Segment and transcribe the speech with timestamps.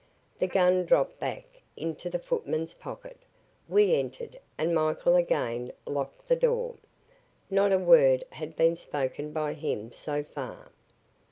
[0.39, 3.17] The gun dropped back into the footman's pocket.
[3.69, 6.73] We entered and Michael again locked the door.
[7.51, 10.71] Not a word had been spoken by him so far.